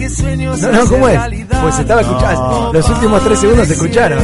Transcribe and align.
No, 0.00 0.72
no, 0.72 0.86
¿cómo 0.88 1.08
es? 1.08 1.20
Pues 1.62 1.78
estaba 1.78 2.00
escuchando. 2.00 2.70
Los 2.72 2.88
últimos 2.88 3.22
tres 3.22 3.38
segundos 3.38 3.66
se 3.68 3.74
escucharon. 3.74 4.18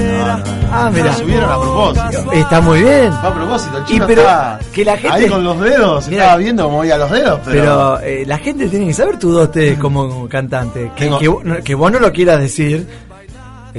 Ah, 0.73 0.91
mira. 0.93 1.13
Subieron 1.15 1.51
a 1.51 1.61
propósito. 1.61 2.33
Está 2.33 2.61
muy 2.61 2.81
bien. 2.83 3.13
Fue 3.21 3.29
a 3.29 3.35
propósito, 3.35 3.77
el 3.79 3.83
Y 3.83 3.87
chico 3.87 4.05
pero 4.07 4.21
está 4.23 4.59
que 4.73 4.85
la 4.85 4.97
gente- 4.97 5.09
ahí 5.17 5.29
con 5.29 5.45
los 5.45 5.61
dedos, 5.61 6.09
Mira. 6.09 6.23
estaba 6.25 6.39
viendo 6.39 6.65
cómo 6.65 6.77
movía 6.79 6.97
los 6.99 7.11
dedos, 7.11 7.41
pero, 7.45 7.61
Pero 7.61 8.01
eh, 8.01 8.25
la 8.27 8.39
gente 8.39 8.69
tiene 8.69 8.87
que 8.87 8.95
saber 8.95 9.19
tu 9.19 9.31
dote 9.33 9.77
como 9.79 10.29
cantante. 10.29 10.91
Que, 10.97 11.11
que, 11.19 11.29
vos- 11.29 11.45
no- 11.45 11.63
que 11.63 11.75
vos 11.75 11.93
no 11.93 11.99
lo 12.01 12.13
quieras 12.13 12.41
decir 12.41 12.87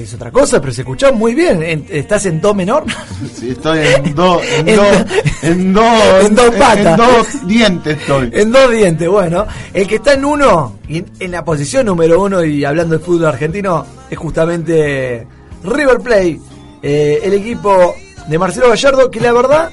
es 0.03 0.13
otra 0.13 0.31
cosa, 0.31 0.59
pero 0.61 0.71
se 0.73 0.81
escuchó 0.81 1.11
muy 1.13 1.33
bien. 1.33 1.63
En- 1.63 1.85
¿Estás 1.89 2.25
en 2.27 2.39
do 2.39 2.53
menor? 2.53 2.83
sí, 3.33 3.49
estoy 3.51 3.79
en 3.79 4.15
dos, 4.15 4.41
en 4.45 4.69
En- 4.69 4.75
dos, 4.75 4.87
en 5.43 5.73
dos, 5.73 6.25
en 6.25 6.35
dos 6.35 6.49
patas. 6.55 6.85
en 6.85 6.97
dos 6.97 7.47
dientes 7.47 7.97
estoy. 7.99 8.29
en 8.33 8.51
dos 8.51 8.71
dientes, 8.71 9.07
bueno. 9.09 9.45
El 9.73 9.87
que 9.87 9.95
está 9.95 10.13
en 10.13 10.25
uno, 10.25 10.77
en, 10.87 11.05
en 11.19 11.31
la 11.31 11.43
posición 11.43 11.85
número 11.85 12.21
uno, 12.21 12.43
y 12.43 12.63
hablando 12.63 12.97
de 12.97 13.03
fútbol 13.03 13.25
argentino, 13.25 13.85
es 14.09 14.17
justamente 14.17 15.25
River 15.63 15.99
Plate, 15.99 16.39
eh, 16.83 17.19
el 17.23 17.33
equipo 17.33 17.95
de 18.27 18.37
Marcelo 18.37 18.69
Gallardo, 18.69 19.09
que 19.09 19.19
la 19.19 19.31
verdad, 19.33 19.71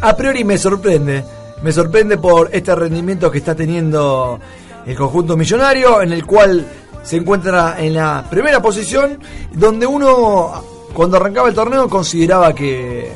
a 0.00 0.16
priori 0.16 0.44
me 0.44 0.58
sorprende. 0.58 1.22
Me 1.62 1.72
sorprende 1.72 2.16
por 2.18 2.50
este 2.52 2.72
rendimiento 2.74 3.30
que 3.32 3.38
está 3.38 3.54
teniendo 3.54 4.38
el 4.86 4.96
conjunto 4.96 5.36
millonario, 5.36 6.00
en 6.02 6.12
el 6.12 6.24
cual 6.26 6.66
se 7.02 7.16
encuentra 7.16 7.76
en 7.78 7.94
la 7.94 8.24
primera 8.28 8.60
posición, 8.60 9.18
donde 9.52 9.86
uno, 9.86 10.62
cuando 10.92 11.16
arrancaba 11.16 11.48
el 11.48 11.54
torneo, 11.54 11.88
consideraba 11.88 12.54
que, 12.54 13.10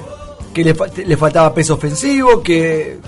que 0.53 0.65
le, 0.65 0.75
fa- 0.75 0.87
le 1.05 1.17
faltaba 1.17 1.53
peso 1.55 1.75
ofensivo, 1.75 2.43
que 2.43 2.99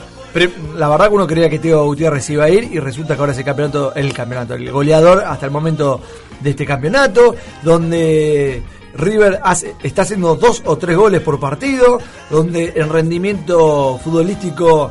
la 0.77 0.89
verdad 0.89 1.09
que 1.09 1.15
uno 1.15 1.27
creía 1.27 1.49
que 1.49 1.61
Teo 1.61 1.85
Gutiérrez 1.85 2.29
iba 2.31 2.45
a 2.45 2.49
ir 2.51 2.65
y 2.73 2.81
resulta 2.81 3.15
que 3.15 3.21
ahora 3.21 3.33
es 3.33 3.39
el 3.39 3.45
campeonato, 3.45 3.95
el 3.95 4.13
campeonato, 4.13 4.55
el 4.55 4.71
goleador 4.73 5.23
hasta 5.25 5.47
el 5.47 5.53
momento 5.53 6.01
de 6.41 6.51
este 6.51 6.67
campeonato, 6.67 7.35
donde 7.63 8.63
River 8.97 9.41
hace- 9.45 9.75
está 9.83 10.03
haciendo 10.03 10.35
dos 10.35 10.63
o 10.67 10.77
tres 10.77 10.97
goles 10.97 11.21
por 11.21 11.39
partido, 11.39 11.99
donde 12.31 12.73
el 12.75 12.89
rendimiento 12.89 13.99
futbolístico 14.03 14.91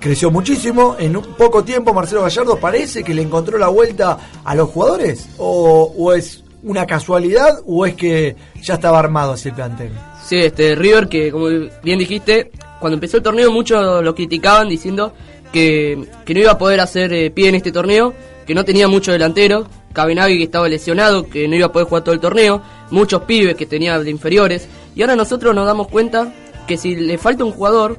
creció 0.00 0.30
muchísimo. 0.30 0.96
En 0.98 1.16
un 1.16 1.24
poco 1.36 1.64
tiempo 1.64 1.92
Marcelo 1.92 2.22
Gallardo 2.22 2.58
parece 2.58 3.02
que 3.02 3.14
le 3.14 3.22
encontró 3.22 3.58
la 3.58 3.68
vuelta 3.68 4.18
a 4.44 4.54
los 4.54 4.70
jugadores, 4.70 5.28
o, 5.38 6.12
es 6.12 6.44
una 6.62 6.86
casualidad, 6.86 7.60
o 7.66 7.86
es 7.86 7.94
que 7.94 8.36
ya 8.62 8.74
estaba 8.74 8.98
armado 8.98 9.32
así 9.32 9.48
el 9.48 9.54
plantel. 9.54 9.92
Sí, 10.24 10.36
este 10.36 10.74
River 10.74 11.08
que 11.08 11.30
como 11.30 11.46
bien 11.82 11.98
dijiste, 11.98 12.50
cuando 12.80 12.94
empezó 12.94 13.16
el 13.16 13.22
torneo 13.22 13.50
muchos 13.50 14.02
lo 14.02 14.14
criticaban 14.14 14.68
diciendo 14.68 15.12
que, 15.52 16.06
que 16.24 16.34
no 16.34 16.40
iba 16.40 16.52
a 16.52 16.58
poder 16.58 16.80
hacer 16.80 17.12
eh, 17.12 17.30
pie 17.30 17.48
en 17.48 17.54
este 17.54 17.72
torneo, 17.72 18.12
que 18.46 18.54
no 18.54 18.64
tenía 18.64 18.88
mucho 18.88 19.12
delantero, 19.12 19.66
Cabenagui 19.92 20.38
que 20.38 20.44
estaba 20.44 20.68
lesionado, 20.68 21.28
que 21.28 21.48
no 21.48 21.56
iba 21.56 21.66
a 21.66 21.72
poder 21.72 21.88
jugar 21.88 22.04
todo 22.04 22.14
el 22.14 22.20
torneo, 22.20 22.62
muchos 22.90 23.22
pibes 23.22 23.56
que 23.56 23.66
tenía 23.66 23.98
de 23.98 24.10
inferiores, 24.10 24.68
y 24.94 25.02
ahora 25.02 25.16
nosotros 25.16 25.54
nos 25.54 25.66
damos 25.66 25.88
cuenta 25.88 26.32
que 26.66 26.76
si 26.76 26.94
le 26.94 27.18
falta 27.18 27.44
un 27.44 27.52
jugador, 27.52 27.98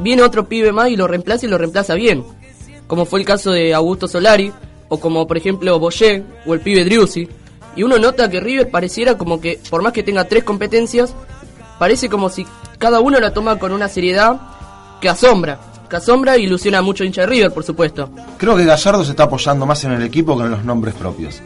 viene 0.00 0.22
otro 0.22 0.48
pibe 0.48 0.72
más 0.72 0.88
y 0.88 0.96
lo 0.96 1.06
reemplaza 1.06 1.46
y 1.46 1.48
lo 1.48 1.58
reemplaza 1.58 1.94
bien, 1.94 2.24
como 2.86 3.04
fue 3.04 3.20
el 3.20 3.26
caso 3.26 3.50
de 3.50 3.74
Augusto 3.74 4.08
Solari, 4.08 4.52
o 4.88 4.98
como 4.98 5.26
por 5.26 5.36
ejemplo 5.36 5.78
Boyé, 5.78 6.24
o 6.46 6.54
el 6.54 6.60
pibe 6.60 6.84
Driussi, 6.84 7.28
y 7.76 7.82
uno 7.82 7.98
nota 7.98 8.28
que 8.28 8.40
River 8.40 8.70
pareciera 8.70 9.16
como 9.16 9.40
que, 9.40 9.60
por 9.70 9.82
más 9.82 9.92
que 9.92 10.02
tenga 10.02 10.24
tres 10.24 10.44
competencias, 10.44 11.14
parece 11.78 12.08
como 12.08 12.28
si 12.28 12.46
cada 12.78 13.00
uno 13.00 13.20
la 13.20 13.32
toma 13.32 13.58
con 13.58 13.72
una 13.72 13.88
seriedad 13.88 14.40
que 15.00 15.08
asombra, 15.08 15.58
que 15.88 15.96
asombra 15.96 16.36
y 16.36 16.44
ilusiona 16.44 16.78
a 16.78 16.82
mucho 16.82 17.04
hincha 17.04 17.22
de 17.22 17.28
River, 17.28 17.52
por 17.52 17.64
supuesto. 17.64 18.10
Creo 18.38 18.56
que 18.56 18.64
Gallardo 18.64 19.04
se 19.04 19.10
está 19.10 19.24
apoyando 19.24 19.66
más 19.66 19.84
en 19.84 19.92
el 19.92 20.02
equipo 20.02 20.36
que 20.36 20.44
en 20.44 20.50
los 20.50 20.64
nombres 20.64 20.94
propios. 20.94 21.40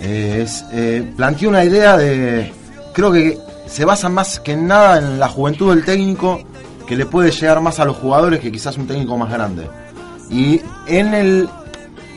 Eh, 0.00 0.42
es, 0.42 0.64
eh, 0.72 1.12
planteó 1.16 1.48
una 1.50 1.64
idea 1.64 1.96
de. 1.96 2.52
Creo 2.92 3.12
que 3.12 3.38
se 3.66 3.84
basa 3.84 4.08
más 4.08 4.40
que 4.40 4.56
nada 4.56 4.98
en 4.98 5.18
la 5.18 5.28
juventud 5.28 5.74
del 5.74 5.84
técnico, 5.84 6.40
que 6.90 6.96
le 6.96 7.06
puede 7.06 7.30
llegar 7.30 7.60
más 7.60 7.78
a 7.78 7.84
los 7.84 7.98
jugadores 7.98 8.40
que 8.40 8.50
quizás 8.50 8.76
un 8.76 8.88
técnico 8.88 9.16
más 9.16 9.30
grande. 9.30 9.70
Y 10.28 10.60
en, 10.88 11.14
el, 11.14 11.48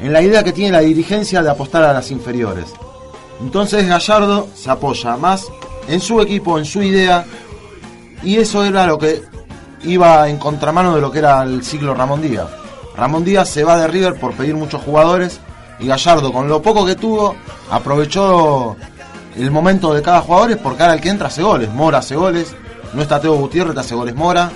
en 0.02 0.12
la 0.12 0.20
idea 0.20 0.44
que 0.44 0.52
tiene 0.52 0.72
la 0.72 0.80
dirigencia 0.80 1.44
de 1.44 1.52
apostar 1.52 1.84
a 1.84 1.94
las 1.94 2.10
inferiores. 2.10 2.74
Entonces 3.40 3.88
Gallardo 3.88 4.48
se 4.56 4.72
apoya 4.72 5.16
más 5.16 5.46
en 5.88 6.02
su 6.02 6.20
equipo, 6.22 6.58
en 6.58 6.66
su 6.66 6.82
idea, 6.82 7.24
y 8.24 8.38
eso 8.38 8.66
era 8.66 8.88
lo 8.88 8.98
que 8.98 9.22
iba 9.84 10.28
en 10.28 10.38
contramano 10.38 10.96
de 10.96 11.02
lo 11.02 11.12
que 11.12 11.20
era 11.20 11.44
el 11.44 11.64
ciclo 11.64 11.94
Ramón 11.94 12.24
Díaz. 12.24 12.48
Ramón 12.98 13.24
Díaz 13.24 13.50
se 13.50 13.64
va 13.64 13.78
de 13.78 13.88
River 13.88 14.20
por 14.20 14.34
pedir 14.34 14.56
muchos 14.56 14.82
jugadores 14.82 15.40
y 15.80 15.86
Gallardo 15.86 16.34
con 16.34 16.50
lo 16.50 16.64
poco 16.64 16.84
que 16.84 16.96
tuvo 16.96 17.36
aprovechó 17.70 18.76
el 19.38 19.52
momento 19.52 19.94
de 19.94 20.02
cada 20.02 20.22
jugador 20.22 20.58
porque 20.58 20.82
ahora 20.82 20.96
el 20.96 21.02
que 21.02 21.10
entra 21.10 21.28
hace 21.28 21.44
goles, 21.44 21.70
Mora 21.70 22.00
hace 22.00 22.16
goles, 22.16 22.56
no 22.96 23.04
está 23.04 23.22
Teo 23.22 23.36
Gutiérrez, 23.36 23.78
hace 23.78 23.94
goles 23.94 24.16
Mora, 24.16 24.52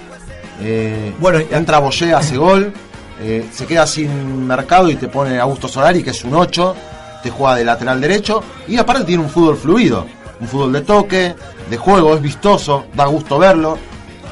eh, 0.61 1.13
Bueno, 1.19 1.39
entra 1.51 1.79
Boyé, 1.79 2.13
hace 2.13 2.37
gol, 2.37 2.73
eh, 3.21 3.47
se 3.51 3.65
queda 3.65 3.87
sin 3.87 4.45
mercado 4.45 4.89
y 4.89 4.95
te 4.95 5.07
pone 5.07 5.39
Augusto 5.39 5.67
Solari 5.67 6.03
que 6.03 6.11
es 6.11 6.23
un 6.23 6.35
8, 6.35 6.75
te 7.23 7.29
juega 7.29 7.55
de 7.55 7.65
lateral 7.65 7.99
derecho 7.99 8.43
y 8.67 8.77
aparte 8.77 9.03
tiene 9.05 9.23
un 9.23 9.29
fútbol 9.29 9.57
fluido, 9.57 10.05
un 10.39 10.47
fútbol 10.47 10.73
de 10.73 10.81
toque, 10.81 11.35
de 11.69 11.77
juego, 11.77 12.15
es 12.15 12.21
vistoso, 12.21 12.85
da 12.93 13.05
gusto 13.05 13.39
verlo. 13.39 13.77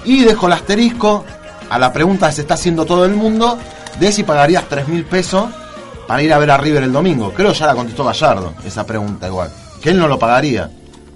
Y 0.04 0.24
dejo 0.24 0.46
el 0.48 0.54
asterisco 0.54 1.26
a 1.70 1.80
la 1.80 1.92
pregunta 1.92 2.28
que 2.28 2.34
se 2.34 2.42
está 2.42 2.54
haciendo 2.54 2.86
todo 2.86 3.06
el 3.06 3.16
mundo 3.16 3.58
de 4.00 4.12
si 4.12 4.24
pagarías 4.24 4.66
3 4.70 4.88
mil 4.88 5.04
pesos 5.04 5.46
para 6.08 6.22
ir 6.22 6.32
a 6.32 6.38
ver 6.38 6.52
a 6.52 6.58
River 6.58 6.84
el 6.84 6.92
domingo. 6.94 7.34
Creo 7.34 7.52
que 7.52 7.58
ya 7.58 7.68
la 7.68 7.76
contestó 7.76 8.04
Gallardo, 8.04 8.54
esa 8.64 8.86
pregunta 8.86 9.28
igual. 9.28 9.50
Que 9.82 9.90
él 9.90 9.98
no 9.98 10.08
lo 10.08 10.20
pagaría. 10.20 10.70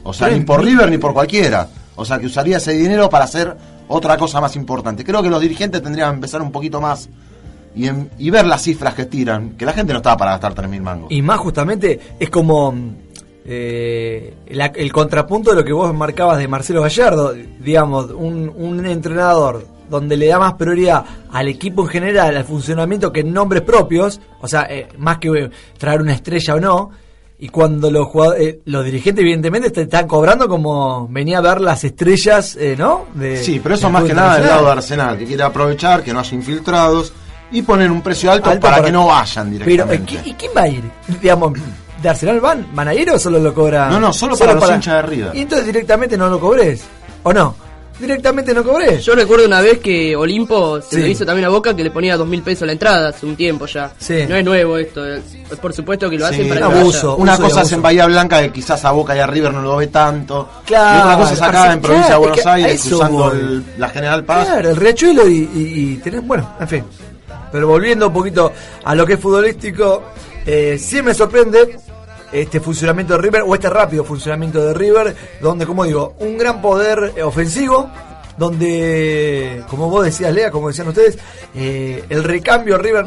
O 0.04 0.14
sea, 0.14 0.30
ni 0.30 0.40
por 0.42 0.64
River 0.64 0.90
ni 0.90 0.98
por 0.98 1.14
cualquiera. 1.14 1.68
O 2.00 2.06
sea, 2.06 2.18
que 2.20 2.26
usaría 2.28 2.58
ese 2.58 2.72
dinero 2.74 3.10
para 3.10 3.26
hacer 3.26 3.56
otra 3.88 4.18
cosa 4.18 4.40
más 4.42 4.56
importante. 4.56 5.04
Creo 5.04 5.22
que 5.22 5.30
los 5.30 5.42
dirigentes 5.42 5.82
tendrían 5.82 6.10
que 6.12 6.16
empezar 6.16 6.42
un 6.42 6.52
poquito 6.52 6.80
más 6.82 7.10
y, 7.76 7.88
en- 7.88 8.10
y 8.18 8.30
ver 8.30 8.46
las 8.46 8.62
cifras 8.64 8.94
que 8.94 9.06
tiran. 9.06 9.52
Que 9.52 9.66
la 9.66 9.74
gente 9.74 9.94
no 9.94 9.98
estaba 9.98 10.18
para 10.18 10.32
gastar 10.32 10.54
3 10.54 10.70
mil 10.70 10.82
mangos. 10.82 11.12
Y 11.12 11.22
más 11.22 11.40
justamente 11.40 12.00
es 12.20 12.30
como 12.30 12.72
mm, 12.72 12.96
eh, 13.46 14.34
el 14.48 14.92
contrapunto 14.92 15.52
de 15.52 15.58
lo 15.58 15.64
que 15.66 15.74
vos 15.74 15.94
marcabas 15.94 16.38
de 16.38 16.48
Marcelo 16.48 16.82
Gallardo, 16.82 17.34
digamos, 17.60 18.12
un, 18.12 18.52
un 18.56 18.86
entrenador 18.86 19.66
donde 19.90 20.16
le 20.18 20.28
da 20.28 20.38
más 20.38 20.54
prioridad 20.54 21.04
al 21.32 21.48
equipo 21.48 21.82
en 21.82 21.88
general, 21.88 22.38
al 22.38 22.44
funcionamiento 22.44 23.12
que 23.12 23.22
en 23.22 23.34
nombres 23.34 23.64
propios, 23.64 24.22
o 24.40 24.48
sea, 24.48 24.68
eh, 24.70 24.88
más 25.00 25.18
que 25.18 25.30
eh, 25.30 25.50
traer 25.80 26.02
una 26.02 26.14
estrella 26.14 26.54
o 26.56 26.60
no, 26.60 26.92
y 27.42 27.48
cuando 27.50 27.90
los 27.90 28.08
jugadores, 28.08 28.42
eh, 28.48 28.60
los 28.66 28.84
dirigentes 28.84 29.22
evidentemente 29.22 29.70
te 29.72 29.84
están 29.84 30.08
cobrando 30.08 30.48
como 30.50 31.08
venía 31.10 31.38
a 31.38 31.42
ver 31.42 31.62
las 31.62 31.84
estrellas, 31.84 32.56
eh, 32.60 32.76
¿no? 32.78 33.06
De- 33.14 33.42
Sí, 33.42 33.60
pero 33.64 33.76
eso 33.76 33.90
más 33.90 34.04
que 34.04 34.14
nada 34.14 34.38
del 34.38 34.48
lado 34.48 34.66
de. 34.66 34.72
Arsenal, 34.74 35.18
que 35.18 35.26
quiere 35.26 35.44
aprovechar, 35.44 36.04
que 36.04 36.12
no 36.14 36.20
haya 36.20 36.36
infiltrados 36.36 37.14
y 37.52 37.62
poner 37.62 37.90
un 37.92 38.02
precio 38.02 38.32
alto, 38.32 38.50
Alto 38.50 38.60
para, 38.62 38.76
para- 38.78 38.86
que 38.88 38.92
no 38.92 39.08
vayan 39.08 39.50
Pero, 39.52 39.66
directamente. 39.66 40.14
¿y 40.14 40.18
qui- 40.18 40.22
¿y 40.28 40.34
quién 40.34 40.52
va 40.56 40.62
a 40.64 40.68
ir? 40.68 40.84
Digamos, 41.22 41.54
¿de 42.02 42.10
Arsenal 42.10 42.40
van? 42.42 42.68
¿Van 42.74 42.88
a 42.90 42.94
ir 42.94 43.10
o 43.10 43.18
solo 43.18 43.40
lo 43.40 43.54
cobra? 43.54 43.90
No, 43.90 44.00
no, 44.00 44.12
solo 44.14 44.36
para 44.38 44.54
los 44.56 44.70
hinchas 44.70 44.96
de 44.96 45.02
River. 45.04 45.32
Y 45.36 45.42
entonces 45.42 45.66
directamente 45.66 46.18
no 46.18 46.30
lo 46.30 46.40
cobres, 46.40 46.84
¿o 47.24 47.32
no? 47.34 47.56
Directamente 48.00 48.54
no 48.54 48.64
cobré. 48.64 49.00
Yo 49.02 49.14
recuerdo 49.16 49.46
una 49.46 49.62
vez 49.62 49.80
que 49.80 50.16
Olimpo 50.16 50.82
se 50.82 50.96
Sí. 50.96 51.02
lo 51.02 51.08
hizo 51.08 51.26
también 51.26 51.46
a 51.46 51.50
Boca 51.50 51.76
que 51.76 51.84
le 51.84 51.92
ponía 51.92 52.16
dos 52.18 52.28
mil 52.28 52.42
pesos 52.42 52.66
la 52.66 52.74
entrada 52.74 53.10
hace 53.10 53.26
un 53.26 53.36
tiempo 53.36 53.66
ya. 53.66 53.92
Sí. 53.98 54.26
No 54.28 54.36
es 54.36 54.44
nuevo 54.46 54.78
esto, 54.78 55.06
es- 55.06 55.24
por 55.62 55.74
supuesto 55.74 56.10
que 56.10 56.18
lo 56.18 56.26
hacen 56.26 56.44
Sí, 56.44 56.50
para 56.50 56.68
que 56.70 56.78
abuso. 56.80 57.16
Una 57.18 57.34
uso 57.34 57.44
cosa 57.44 57.62
es 57.64 57.72
en 57.72 57.82
Bahía 57.82 58.06
Blanca 58.06 58.42
que 58.42 58.52
quizás 58.52 58.84
a 58.86 58.92
Boca 58.92 59.16
y 59.16 59.20
a 59.20 59.28
River 59.28 59.54
no 59.54 59.62
lo 59.62 59.76
ve 59.78 59.88
tanto. 59.88 60.48
Claro, 60.66 60.98
y 60.98 61.02
otra 61.02 61.18
cosa 61.18 61.34
es 61.34 61.42
acá 61.42 61.74
en 61.74 61.82
provincia 61.82 62.08
claro, 62.08 62.22
de 62.22 62.28
es 62.28 62.30
Buenos 62.30 62.44
que 62.44 62.50
Aires, 62.66 62.82
cruzando 62.88 63.32
el- 63.34 63.64
la 63.78 63.90
General 63.90 64.24
Paz. 64.24 64.46
Claro, 64.48 64.70
el 64.70 64.76
riachuelo 64.76 65.28
y, 65.28 65.34
y, 65.54 65.94
y 65.94 65.96
tenés, 65.98 66.26
bueno, 66.26 66.56
en 66.60 66.68
fin. 66.68 66.84
Pero 67.52 67.68
volviendo 67.68 68.08
un 68.08 68.14
poquito 68.14 68.52
a 68.84 68.96
lo 68.96 69.06
que 69.06 69.14
es 69.14 69.20
futbolístico, 69.20 70.04
eh, 70.46 70.78
sí 70.80 71.02
me 71.02 71.14
sorprende 71.14 71.78
este 72.32 72.60
funcionamiento 72.60 73.14
de 73.14 73.20
River, 73.22 73.44
o 73.46 73.54
este 73.56 73.70
rápido 73.70 74.04
funcionamiento 74.04 74.62
de 74.64 74.74
River, 74.74 75.16
donde, 75.42 75.66
como 75.66 75.84
digo, 75.86 76.14
un 76.20 76.38
gran 76.38 76.62
poder 76.62 77.14
eh, 77.16 77.24
ofensivo, 77.24 77.90
donde, 78.38 79.64
como 79.70 79.90
vos 79.90 80.06
decías, 80.06 80.34
Lea, 80.34 80.52
como 80.52 80.68
decían 80.70 80.88
ustedes, 80.88 81.18
eh, 81.56 82.04
el 82.10 82.24
recambio 82.24 82.76
a 82.76 82.78
River 82.78 83.06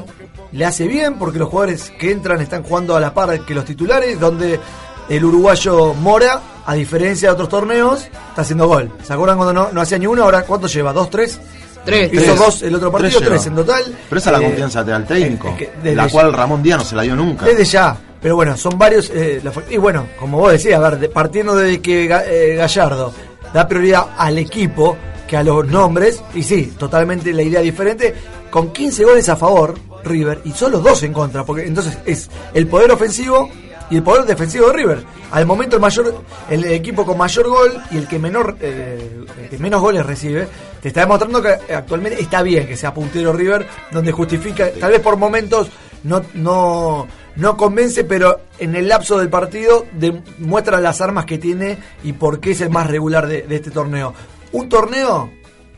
le 0.52 0.64
hace 0.64 0.86
bien, 0.86 1.18
porque 1.18 1.38
los 1.38 1.48
jugadores 1.48 1.90
que 1.98 2.10
entran 2.10 2.40
están 2.40 2.62
jugando 2.62 2.96
a 2.96 3.00
la 3.00 3.14
par 3.14 3.44
que 3.44 3.54
los 3.54 3.64
titulares, 3.64 4.18
donde 4.20 4.60
el 5.08 5.24
uruguayo 5.24 5.94
Mora, 5.94 6.40
a 6.64 6.74
diferencia 6.74 7.28
de 7.28 7.34
otros 7.34 7.48
torneos, 7.48 8.02
está 8.28 8.42
haciendo 8.42 8.68
gol. 8.68 8.90
¿Se 9.02 9.12
acuerdan 9.12 9.36
cuando 9.36 9.52
no, 9.52 9.72
no 9.72 9.80
hacía 9.80 9.98
ni 9.98 10.06
uno? 10.06 10.22
Ahora, 10.24 10.42
¿cuánto 10.42 10.66
lleva? 10.66 10.92
¿Dos, 10.92 11.10
tres? 11.10 11.40
Tres, 11.84 12.12
Hizo 12.12 12.22
Tres. 12.24 12.38
dos 12.38 12.62
el 12.62 12.74
otro 12.76 12.92
partido, 12.92 13.18
Tres 13.18 13.28
tres, 13.30 13.46
en 13.46 13.54
total. 13.56 13.82
Pero 14.08 14.18
esa 14.20 14.30
es 14.30 14.38
la 14.38 14.42
Eh, 14.44 14.46
confianza 14.48 14.78
que 14.80 14.84
te 14.84 14.90
da 14.92 14.96
el 14.98 15.04
técnico, 15.06 15.48
es 15.48 15.56
que 15.56 15.72
desde 15.82 15.96
la 15.96 16.06
ya- 16.06 16.12
cual 16.12 16.32
Ramón 16.32 16.62
Díaz 16.62 16.78
no 16.78 16.84
se 16.84 16.94
la 16.94 17.02
dio 17.02 17.16
nunca. 17.16 17.44
Desde 17.46 17.64
ya. 17.64 17.96
Pero 18.22 18.36
bueno, 18.36 18.56
son 18.56 18.78
varios. 18.78 19.10
eh, 19.10 19.42
y 19.68 19.76
bueno, 19.76 20.06
como 20.18 20.38
vos 20.38 20.52
decías, 20.52 20.80
a 20.80 20.90
ver, 20.90 21.10
partiendo 21.10 21.56
de 21.56 21.82
que 21.82 22.04
eh, 22.04 22.54
Gallardo 22.54 23.12
da 23.52 23.66
prioridad 23.66 24.06
al 24.16 24.38
equipo 24.38 24.96
que 25.26 25.36
a 25.36 25.42
los 25.42 25.66
nombres, 25.66 26.22
y 26.34 26.42
sí, 26.42 26.74
totalmente 26.78 27.32
la 27.32 27.42
idea 27.42 27.60
diferente, 27.60 28.14
con 28.50 28.72
15 28.72 29.04
goles 29.04 29.28
a 29.28 29.36
favor, 29.36 29.74
River, 30.04 30.40
y 30.44 30.52
solo 30.52 30.78
dos 30.78 31.02
en 31.02 31.12
contra, 31.12 31.44
porque 31.44 31.66
entonces 31.66 31.98
es 32.04 32.28
el 32.54 32.66
poder 32.66 32.90
ofensivo 32.90 33.48
y 33.90 33.96
el 33.96 34.02
poder 34.02 34.24
defensivo 34.24 34.68
de 34.68 34.72
River. 34.74 35.04
Al 35.32 35.46
momento 35.46 35.76
el 35.76 35.82
mayor, 35.82 36.22
el 36.50 36.64
equipo 36.64 37.04
con 37.04 37.16
mayor 37.18 37.48
gol 37.48 37.82
y 37.90 37.96
el 37.96 38.06
que 38.06 38.18
menor, 38.18 38.56
eh, 38.60 39.24
que 39.50 39.58
menos 39.58 39.80
goles 39.80 40.04
recibe, 40.04 40.46
te 40.80 40.88
está 40.88 41.00
demostrando 41.00 41.42
que 41.42 41.72
actualmente 41.74 42.20
está 42.20 42.42
bien 42.42 42.66
que 42.66 42.76
sea 42.76 42.92
puntero 42.92 43.32
River, 43.32 43.66
donde 43.90 44.12
justifica, 44.12 44.70
tal 44.78 44.92
vez 44.92 45.00
por 45.00 45.16
momentos 45.16 45.68
no, 46.04 46.22
no, 46.34 47.06
no 47.36 47.56
convence, 47.56 48.04
pero 48.04 48.40
en 48.58 48.74
el 48.74 48.88
lapso 48.88 49.18
del 49.18 49.30
partido 49.30 49.86
demuestra 49.92 50.80
las 50.80 51.00
armas 51.00 51.24
que 51.24 51.38
tiene 51.38 51.78
y 52.04 52.12
por 52.12 52.40
qué 52.40 52.52
es 52.52 52.60
el 52.60 52.70
más 52.70 52.88
regular 52.88 53.26
de, 53.26 53.46
este 53.48 53.70
torneo. 53.70 54.14
Un 54.52 54.68
torneo, 54.68 55.30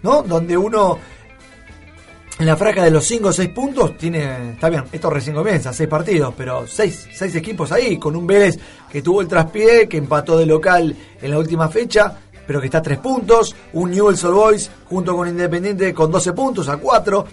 ¿no? 0.03 0.23
Donde 0.23 0.57
uno 0.57 0.99
en 2.39 2.47
la 2.47 2.57
franja 2.57 2.83
de 2.83 2.91
los 2.91 3.05
5 3.05 3.29
o 3.29 3.33
6 3.33 3.49
puntos 3.51 3.97
tiene, 3.97 4.53
está 4.53 4.69
bien, 4.69 4.85
esto 4.91 5.09
recién 5.09 5.37
comienza, 5.37 5.73
6 5.73 5.89
partidos, 5.89 6.35
pero 6.37 6.67
6 6.67 7.09
seis 7.13 7.35
equipos 7.37 7.71
ahí, 7.71 7.97
con 7.97 8.17
un 8.17 8.27
Vélez 8.27 8.59
que 8.91 9.03
tuvo 9.03 9.21
el 9.21 9.29
traspié, 9.29 9.89
que 9.89 9.99
empató 9.99 10.37
de 10.37 10.47
local 10.47 10.97
en 11.23 11.31
la 11.31 11.39
última 11.39 11.69
fecha, 11.69 12.19
pero 12.45 12.61
que 12.61 12.67
está 12.67 12.79
a 12.79 12.83
3 12.83 12.99
puntos, 12.99 13.55
un 13.75 13.93
Newell's 13.93 14.25
Old 14.25 14.35
Boys 14.35 14.71
junto 14.89 15.17
con 15.17 15.29
Independiente 15.29 15.95
con 15.95 16.11
12 16.11 16.33
puntos 16.33 16.69
a 16.69 16.77
4, 16.77 17.27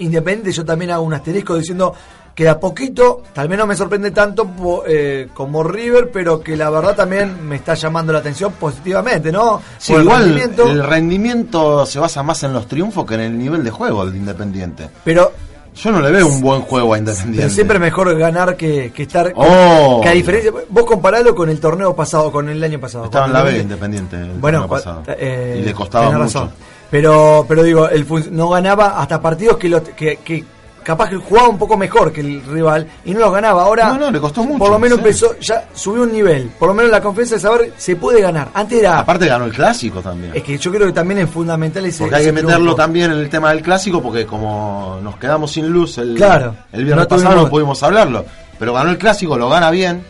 Independiente 0.00 0.50
yo 0.50 0.64
también 0.64 0.90
hago 0.90 1.04
un 1.04 1.14
asterisco 1.14 1.56
diciendo 1.56 1.94
que 2.38 2.44
de 2.44 2.50
a 2.50 2.60
poquito, 2.60 3.24
tal 3.32 3.48
vez 3.48 3.58
no 3.58 3.66
me 3.66 3.74
sorprende 3.74 4.12
tanto 4.12 4.48
eh, 4.86 5.26
como 5.34 5.64
River, 5.64 6.10
pero 6.12 6.38
que 6.40 6.56
la 6.56 6.70
verdad 6.70 6.94
también 6.94 7.44
me 7.48 7.56
está 7.56 7.74
llamando 7.74 8.12
la 8.12 8.20
atención 8.20 8.52
positivamente, 8.52 9.32
¿no? 9.32 9.60
Sí, 9.76 9.92
el 9.92 10.02
igual 10.02 10.20
rendimiento, 10.22 10.68
el 10.68 10.84
rendimiento 10.84 11.84
se 11.84 11.98
basa 11.98 12.22
más 12.22 12.40
en 12.44 12.52
los 12.52 12.68
triunfos 12.68 13.04
que 13.06 13.14
en 13.14 13.22
el 13.22 13.36
nivel 13.36 13.64
de 13.64 13.72
juego 13.72 14.06
del 14.06 14.14
Independiente. 14.14 14.88
pero 15.02 15.32
Yo 15.74 15.90
no 15.90 16.00
le 16.00 16.12
veo 16.12 16.28
un 16.28 16.40
buen 16.40 16.60
juego 16.62 16.94
a 16.94 16.98
Independiente. 16.98 17.40
Pero 17.40 17.50
siempre 17.50 17.80
mejor 17.80 18.16
ganar 18.16 18.56
que, 18.56 18.92
que 18.94 19.02
estar. 19.02 19.32
Oh. 19.34 19.98
Que 20.00 20.08
a 20.10 20.12
diferencia. 20.12 20.52
Vos 20.68 20.84
comparalo 20.84 21.34
con 21.34 21.48
el 21.50 21.58
torneo 21.58 21.96
pasado, 21.96 22.30
con 22.30 22.48
el 22.48 22.62
año 22.62 22.78
pasado. 22.78 23.06
Estaba 23.06 23.26
en 23.26 23.32
la 23.32 23.42
B 23.42 23.58
Independiente- 23.58 24.14
el 24.16 24.38
Bueno, 24.38 24.68
pasado. 24.68 25.02
eh, 25.08 25.58
y 25.60 25.64
le 25.64 25.74
costaba 25.74 26.06
mucho. 26.06 26.18
razón. 26.20 26.50
Pero, 26.88 27.44
pero 27.48 27.64
digo, 27.64 27.88
el 27.88 28.06
no 28.30 28.48
ganaba 28.48 29.00
hasta 29.00 29.20
partidos 29.20 29.56
que, 29.56 29.68
lo, 29.68 29.82
que, 29.82 30.18
que 30.24 30.44
capaz 30.88 31.10
que 31.10 31.16
jugaba 31.16 31.50
un 31.50 31.58
poco 31.58 31.76
mejor 31.76 32.10
que 32.10 32.22
el 32.22 32.42
rival 32.46 32.86
y 33.04 33.12
no 33.12 33.20
los 33.20 33.30
ganaba. 33.30 33.62
Ahora, 33.64 33.88
No, 33.88 33.98
no, 33.98 34.10
le 34.10 34.18
costó 34.18 34.42
mucho, 34.42 34.58
Por 34.58 34.70
lo 34.70 34.78
menos 34.78 34.96
sí. 34.96 35.04
empezó, 35.04 35.38
ya 35.38 35.68
subió 35.74 36.04
un 36.04 36.12
nivel. 36.14 36.48
Por 36.58 36.68
lo 36.68 36.74
menos 36.74 36.90
la 36.90 37.02
confianza 37.02 37.34
de 37.34 37.40
saber 37.42 37.74
se 37.76 37.94
puede 37.96 38.22
ganar. 38.22 38.48
Antes 38.54 38.80
era. 38.80 38.98
Aparte 38.98 39.26
ganó 39.26 39.44
el 39.44 39.52
clásico 39.52 40.00
también. 40.00 40.32
es 40.34 40.42
que 40.42 40.56
yo 40.56 40.72
creo 40.72 40.86
que 40.86 40.94
también 40.94 41.20
es 41.20 41.28
fundamental 41.28 41.84
ese. 41.84 42.04
Porque 42.04 42.16
hay 42.16 42.24
que 42.24 42.32
meterlo 42.32 42.54
triunfo. 42.56 42.74
también 42.76 43.12
en 43.12 43.18
el 43.18 43.28
tema 43.28 43.50
del 43.50 43.60
clásico, 43.60 44.02
porque 44.02 44.24
como 44.24 44.98
nos 45.02 45.16
quedamos 45.18 45.52
sin 45.52 45.68
luz 45.68 45.98
el, 45.98 46.14
Claro. 46.14 46.56
el 46.72 46.86
viernes 46.86 47.04
No 47.04 47.16
pasado 47.16 47.36
no 47.36 47.50
pudimos 47.50 47.82
hablarlo. 47.82 48.24
Pero 48.58 48.72
ganó 48.72 48.88
el 48.88 48.96
clásico, 48.96 49.36
lo 49.36 49.50
gana 49.50 49.70
bien, 49.70 50.02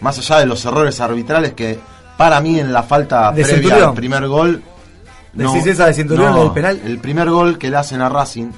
más 0.00 0.18
allá 0.18 0.40
de 0.40 0.44
los 0.44 0.62
errores 0.66 1.00
arbitrales 1.00 1.54
que 1.54 1.78
para 2.18 2.42
mí 2.42 2.60
en 2.60 2.74
la 2.74 2.82
falta 2.82 3.32
De 3.32 3.42
previa 3.42 3.86
al 3.88 3.94
primer 3.94 4.28
gol. 4.28 4.62
¿Decís 5.32 5.66
esa 5.66 5.86
de 5.86 5.94
Centurión, 5.94 6.34
la 6.34 6.40
del 6.42 6.52
penal? 6.52 6.78
El 6.84 6.98
primer 6.98 7.30
gol 7.30 7.56
que 7.56 7.70
le 7.70 7.78
hacen 7.78 8.02
a 8.02 8.10
Racing 8.10 8.50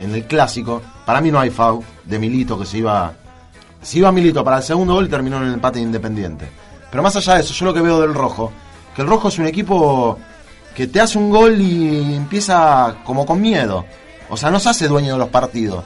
en 0.00 0.14
el 0.14 0.26
clásico, 0.26 0.82
para 1.04 1.20
mí 1.20 1.30
no 1.30 1.40
hay 1.40 1.50
foul 1.50 1.84
de 2.04 2.18
Milito 2.18 2.58
que 2.58 2.66
se 2.66 2.78
iba. 2.78 3.12
Se 3.82 3.98
iba 3.98 4.12
Milito 4.12 4.44
para 4.44 4.58
el 4.58 4.62
segundo 4.62 4.94
gol 4.94 5.06
y 5.06 5.08
terminó 5.08 5.36
en 5.38 5.44
el 5.44 5.54
empate 5.54 5.78
de 5.78 5.84
independiente. 5.84 6.48
Pero 6.90 7.02
más 7.02 7.16
allá 7.16 7.34
de 7.34 7.40
eso, 7.40 7.54
yo 7.54 7.66
lo 7.66 7.74
que 7.74 7.80
veo 7.80 8.00
del 8.00 8.14
rojo, 8.14 8.52
que 8.94 9.02
el 9.02 9.08
rojo 9.08 9.28
es 9.28 9.38
un 9.38 9.46
equipo 9.46 10.18
que 10.74 10.86
te 10.86 11.00
hace 11.00 11.18
un 11.18 11.30
gol 11.30 11.60
y 11.60 12.14
empieza 12.14 12.96
como 13.04 13.26
con 13.26 13.40
miedo. 13.40 13.84
O 14.30 14.36
sea, 14.36 14.50
no 14.50 14.60
se 14.60 14.70
hace 14.70 14.88
dueño 14.88 15.14
de 15.14 15.18
los 15.18 15.28
partidos. 15.28 15.84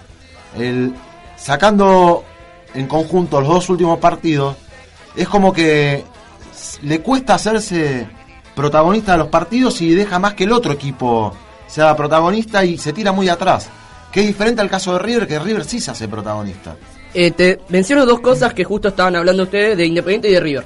El, 0.57 0.95
sacando 1.37 2.25
en 2.75 2.87
conjunto 2.87 3.41
los 3.41 3.49
dos 3.49 3.69
últimos 3.71 3.99
partidos, 3.99 4.57
es 5.17 5.29
como 5.29 5.53
que 5.53 6.05
le 6.83 7.01
cuesta 7.01 7.35
hacerse 7.35 8.09
protagonista 8.55 9.13
de 9.13 9.19
los 9.19 9.29
partidos 9.29 9.81
y 9.81 9.91
deja 9.91 10.19
más 10.19 10.35
que 10.35 10.45
el 10.45 10.53
otro 10.53 10.73
equipo 10.73 11.33
sea 11.67 11.97
protagonista 11.97 12.65
y 12.65 12.77
se 12.79 12.93
tira 12.93 13.13
muy 13.13 13.29
atrás. 13.29 13.69
Que 14.13 14.21
es 14.21 14.27
diferente 14.27 14.61
al 14.61 14.69
caso 14.69 14.93
de 14.93 14.99
River, 14.99 15.27
que 15.27 15.39
River 15.39 15.65
sí 15.65 15.81
se 15.81 15.91
hace 15.91 16.07
protagonista. 16.07 16.77
Eh, 17.15 17.31
te 17.31 17.61
menciono 17.69 18.07
dos 18.07 18.21
cosas 18.21 18.55
que 18.55 18.65
justo 18.65 18.89
estaban 18.89 19.17
hablando 19.17 19.45
ustedes 19.45 19.77
de 19.77 19.87
Independiente 19.87 20.29
y 20.29 20.33
de 20.33 20.41
River. 20.41 20.65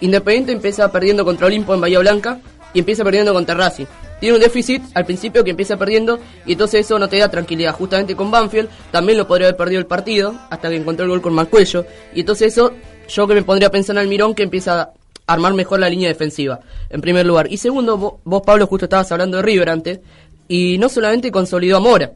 Independiente 0.00 0.52
empieza 0.52 0.90
perdiendo 0.92 1.24
contra 1.24 1.46
Olimpo 1.46 1.74
en 1.74 1.80
Bahía 1.80 1.98
Blanca 1.98 2.40
y 2.72 2.80
empieza 2.80 3.04
perdiendo 3.04 3.32
contra 3.32 3.54
Racing. 3.54 3.86
Tiene 4.20 4.36
un 4.36 4.40
déficit 4.40 4.82
al 4.94 5.04
principio 5.04 5.44
que 5.44 5.50
empieza 5.50 5.76
perdiendo 5.76 6.18
y 6.46 6.52
entonces 6.52 6.80
eso 6.86 6.98
no 6.98 7.08
te 7.08 7.18
da 7.18 7.30
tranquilidad. 7.30 7.74
Justamente 7.74 8.16
con 8.16 8.30
Banfield 8.30 8.68
también 8.90 9.18
lo 9.18 9.26
podría 9.26 9.48
haber 9.48 9.56
perdido 9.56 9.80
el 9.80 9.86
partido 9.86 10.34
hasta 10.50 10.68
que 10.68 10.76
encontró 10.76 11.04
el 11.04 11.10
gol 11.10 11.22
con 11.22 11.34
Mancuello. 11.34 11.84
Y 12.14 12.20
entonces 12.20 12.52
eso 12.52 12.72
yo 13.08 13.26
que 13.26 13.34
me 13.34 13.42
pondría 13.42 13.68
a 13.68 13.70
pensar 13.70 13.96
en 13.96 14.00
Almirón 14.00 14.34
que 14.34 14.42
empieza 14.42 14.80
a 14.80 14.92
armar 15.26 15.54
mejor 15.54 15.80
la 15.80 15.88
línea 15.88 16.08
defensiva, 16.08 16.60
en 16.90 17.00
primer 17.00 17.26
lugar. 17.26 17.50
Y 17.50 17.56
segundo, 17.56 18.20
vos, 18.24 18.42
Pablo 18.44 18.66
justo 18.66 18.86
estabas 18.86 19.10
hablando 19.12 19.38
de 19.38 19.42
River 19.42 19.70
antes 19.70 20.00
y 20.48 20.78
no 20.78 20.88
solamente 20.88 21.30
consolidó 21.30 21.78
a 21.78 21.80
Mora, 21.80 22.12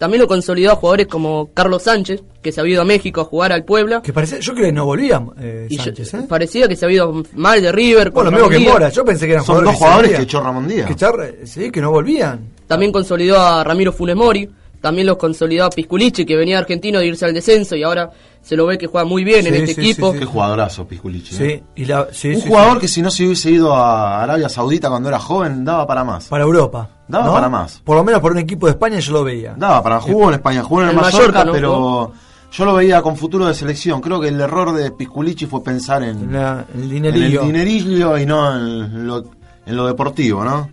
también 0.00 0.22
lo 0.22 0.26
consolidó 0.26 0.72
a 0.72 0.76
jugadores 0.76 1.08
como 1.08 1.50
Carlos 1.52 1.82
Sánchez, 1.82 2.22
que 2.40 2.52
se 2.52 2.60
ha 2.62 2.66
ido 2.66 2.80
a 2.80 2.86
México 2.86 3.20
a 3.20 3.24
jugar 3.24 3.52
al 3.52 3.66
Puebla. 3.66 4.00
Que 4.00 4.14
parece, 4.14 4.40
yo 4.40 4.54
creo 4.54 4.64
que 4.64 4.72
no 4.72 4.86
volvía 4.86 5.22
eh, 5.38 5.68
Sánchez, 5.76 6.14
¿eh? 6.14 6.22
parecía 6.26 6.66
que 6.66 6.74
se 6.74 6.86
ha 6.86 6.90
ido 6.90 7.22
mal 7.34 7.60
de 7.60 7.70
River. 7.70 8.10
Bueno, 8.10 8.30
lo 8.30 8.36
mismo 8.38 8.48
que. 8.48 8.58
Mora. 8.60 8.88
Yo 8.88 9.04
pensé 9.04 9.26
que 9.26 9.32
eran 9.32 9.44
Son 9.44 9.56
jugadores 9.56 9.72
dos 9.72 9.78
jugadores 9.78 10.08
que 10.10 10.16
volvían. 10.16 10.22
echó 10.28 10.40
Ramón 10.42 10.68
Díaz. 10.68 10.86
Que 10.86 10.92
echar- 10.94 11.34
sí, 11.44 11.70
que 11.70 11.80
no 11.82 11.90
volvían. 11.90 12.48
También 12.66 12.92
consolidó 12.92 13.38
a 13.38 13.62
Ramiro 13.62 13.92
Funes 13.92 14.16
Mori. 14.16 14.48
También 14.80 15.06
los 15.06 15.16
consolidó 15.18 15.66
a 15.66 15.70
Pisculichi, 15.70 16.24
que 16.24 16.36
venía 16.36 16.56
de 16.56 16.62
argentino 16.62 16.98
de 17.00 17.06
irse 17.06 17.24
al 17.26 17.34
descenso 17.34 17.76
y 17.76 17.82
ahora 17.82 18.10
se 18.40 18.56
lo 18.56 18.64
ve 18.64 18.78
que 18.78 18.86
juega 18.86 19.04
muy 19.04 19.24
bien 19.24 19.46
en 19.46 19.54
este 19.54 19.74
sí, 19.74 19.80
equipo. 19.90 20.12
sí, 20.12 20.18
Qué 20.20 20.24
jugadorazo, 20.24 20.86
Pisculichi. 20.88 21.34
Sí, 21.34 21.44
¿eh? 21.44 21.62
y 21.76 21.84
la, 21.84 22.08
sí, 22.12 22.28
Un 22.28 22.40
sí, 22.40 22.48
jugador 22.48 22.74
sí. 22.76 22.80
que 22.80 22.88
si 22.88 23.02
no 23.02 23.10
se 23.10 23.26
hubiese 23.26 23.50
ido 23.50 23.74
a 23.74 24.22
Arabia 24.22 24.48
Saudita 24.48 24.88
cuando 24.88 25.10
era 25.10 25.18
joven, 25.18 25.64
daba 25.66 25.86
para 25.86 26.02
más. 26.04 26.28
Para 26.28 26.44
Europa. 26.44 26.88
Daba 27.06 27.26
¿no? 27.26 27.32
para 27.34 27.48
más. 27.50 27.80
Por 27.84 27.96
lo 27.96 28.04
menos 28.04 28.20
por 28.22 28.32
un 28.32 28.38
equipo 28.38 28.66
de 28.66 28.72
España 28.72 28.98
yo 29.00 29.12
lo 29.12 29.24
veía. 29.24 29.54
Daba 29.56 29.82
para 29.82 30.00
jugó 30.00 30.28
en 30.28 30.34
España, 30.36 30.62
jugó 30.62 30.80
en 30.82 30.88
el, 30.88 30.94
El 30.94 31.00
Mallorca, 31.02 31.18
Mallorca, 31.18 31.44
¿no? 31.44 31.52
pero 31.52 32.12
yo 32.50 32.64
lo 32.64 32.74
veía 32.74 33.02
con 33.02 33.16
futuro 33.18 33.46
de 33.46 33.52
selección. 33.54 34.00
Creo 34.00 34.18
que 34.18 34.28
el 34.28 34.40
error 34.40 34.72
de 34.72 34.90
Pisculichi 34.92 35.44
fue 35.44 35.62
pensar 35.62 36.02
en, 36.02 36.20
En 36.22 36.32
la- 36.32 36.64
el 36.74 36.82
en 36.84 36.88
dinerillo. 36.90 37.40
el 37.42 37.46
dinerillo 37.48 38.16
y 38.16 38.24
no 38.24 38.54
en 38.56 39.06
lo, 39.06 39.24
en 39.66 39.76
lo 39.76 39.86
deportivo, 39.86 40.42
¿no? 40.42 40.70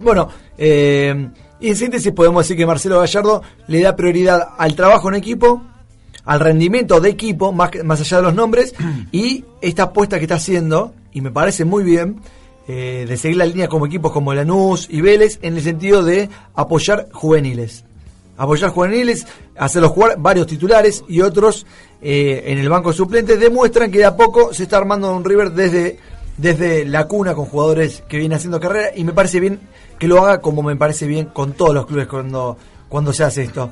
Bueno, 0.00 0.28
eh, 0.58 1.28
y 1.60 1.68
en 1.68 1.76
síntesis 1.76 2.12
podemos 2.12 2.44
decir 2.44 2.56
que 2.56 2.66
Marcelo 2.66 3.00
Gallardo 3.00 3.42
le 3.66 3.80
da 3.80 3.96
prioridad 3.96 4.48
al 4.58 4.74
trabajo 4.74 5.08
en 5.08 5.14
equipo, 5.14 5.62
al 6.24 6.40
rendimiento 6.40 7.00
de 7.00 7.10
equipo, 7.10 7.52
más, 7.52 7.70
más 7.84 8.00
allá 8.00 8.18
de 8.18 8.22
los 8.24 8.34
nombres, 8.34 8.74
y 9.12 9.44
esta 9.60 9.84
apuesta 9.84 10.18
que 10.18 10.24
está 10.24 10.36
haciendo, 10.36 10.92
y 11.12 11.20
me 11.20 11.30
parece 11.30 11.64
muy 11.64 11.84
bien, 11.84 12.20
eh, 12.68 13.06
de 13.08 13.16
seguir 13.16 13.36
la 13.36 13.46
línea 13.46 13.68
como 13.68 13.86
equipos 13.86 14.10
como 14.10 14.34
Lanús 14.34 14.88
y 14.90 15.00
Vélez, 15.00 15.38
en 15.42 15.56
el 15.56 15.62
sentido 15.62 16.02
de 16.02 16.28
apoyar 16.54 17.08
juveniles. 17.12 17.84
Apoyar 18.36 18.70
juveniles, 18.70 19.26
hacerlos 19.56 19.92
jugar 19.92 20.16
varios 20.18 20.46
titulares 20.46 21.04
y 21.08 21.20
otros 21.22 21.64
eh, 22.02 22.42
en 22.46 22.58
el 22.58 22.68
banco 22.68 22.92
suplente, 22.92 23.38
demuestran 23.38 23.90
que 23.90 23.98
de 23.98 24.04
a 24.04 24.16
poco 24.16 24.52
se 24.52 24.64
está 24.64 24.76
armando 24.78 25.14
un 25.14 25.24
River 25.24 25.52
desde 25.52 25.98
desde 26.36 26.84
la 26.84 27.06
cuna 27.06 27.34
con 27.34 27.46
jugadores 27.46 28.02
que 28.08 28.18
vienen 28.18 28.36
haciendo 28.36 28.60
carrera 28.60 28.90
y 28.94 29.04
me 29.04 29.12
parece 29.12 29.40
bien 29.40 29.60
que 29.98 30.08
lo 30.08 30.24
haga 30.24 30.40
como 30.40 30.62
me 30.62 30.76
parece 30.76 31.06
bien 31.06 31.26
con 31.26 31.52
todos 31.52 31.74
los 31.74 31.86
clubes 31.86 32.06
cuando, 32.06 32.56
cuando 32.88 33.12
se 33.12 33.24
hace 33.24 33.42
esto. 33.44 33.70